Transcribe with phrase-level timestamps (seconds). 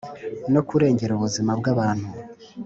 [0.53, 2.07] no kurengera ubuzima bw’abantu.